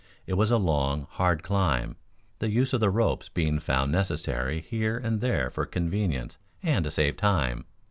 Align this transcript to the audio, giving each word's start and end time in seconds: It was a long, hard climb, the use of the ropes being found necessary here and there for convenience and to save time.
It 0.25 0.33
was 0.33 0.49
a 0.49 0.57
long, 0.57 1.05
hard 1.11 1.43
climb, 1.43 1.95
the 2.39 2.49
use 2.49 2.73
of 2.73 2.79
the 2.79 2.89
ropes 2.89 3.29
being 3.29 3.59
found 3.59 3.91
necessary 3.91 4.59
here 4.59 4.97
and 4.97 5.21
there 5.21 5.51
for 5.51 5.67
convenience 5.67 6.39
and 6.63 6.83
to 6.85 6.89
save 6.89 7.17
time. 7.17 7.65